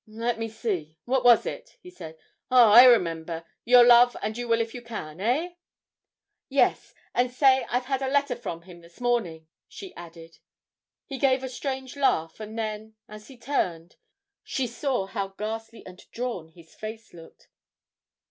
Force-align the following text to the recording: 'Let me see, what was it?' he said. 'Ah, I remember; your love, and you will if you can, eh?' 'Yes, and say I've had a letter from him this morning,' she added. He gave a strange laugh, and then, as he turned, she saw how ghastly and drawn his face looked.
'Let 0.07 0.39
me 0.39 0.49
see, 0.49 0.97
what 1.05 1.23
was 1.23 1.45
it?' 1.45 1.77
he 1.79 1.91
said. 1.91 2.17
'Ah, 2.49 2.71
I 2.71 2.85
remember; 2.85 3.45
your 3.63 3.85
love, 3.85 4.17
and 4.23 4.35
you 4.35 4.47
will 4.47 4.59
if 4.59 4.73
you 4.73 4.81
can, 4.81 5.19
eh?' 5.21 5.53
'Yes, 6.49 6.95
and 7.13 7.29
say 7.31 7.65
I've 7.69 7.85
had 7.85 8.01
a 8.01 8.07
letter 8.07 8.35
from 8.35 8.63
him 8.63 8.81
this 8.81 8.99
morning,' 8.99 9.45
she 9.67 9.93
added. 9.95 10.39
He 11.05 11.19
gave 11.19 11.43
a 11.43 11.49
strange 11.49 11.95
laugh, 11.95 12.39
and 12.39 12.57
then, 12.57 12.95
as 13.07 13.27
he 13.27 13.37
turned, 13.37 13.97
she 14.43 14.65
saw 14.65 15.05
how 15.05 15.35
ghastly 15.37 15.85
and 15.85 16.03
drawn 16.09 16.47
his 16.47 16.73
face 16.73 17.13
looked. 17.13 17.47